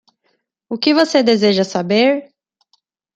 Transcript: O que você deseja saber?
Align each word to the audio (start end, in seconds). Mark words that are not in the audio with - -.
O 0.67 0.79
que 0.79 0.95
você 0.95 1.21
deseja 1.21 1.63
saber? 1.63 2.33